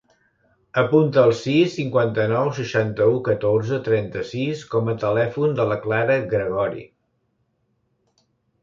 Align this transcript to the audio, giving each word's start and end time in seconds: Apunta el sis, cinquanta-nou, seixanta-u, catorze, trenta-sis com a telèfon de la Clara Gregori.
Apunta 0.81 1.19
el 1.27 1.33
sis, 1.39 1.67
cinquanta-nou, 1.79 2.49
seixanta-u, 2.61 3.19
catorze, 3.29 3.79
trenta-sis 3.89 4.65
com 4.73 4.91
a 4.95 4.97
telèfon 5.07 5.55
de 5.61 5.71
la 5.75 5.79
Clara 5.87 6.19
Gregori. 6.35 6.87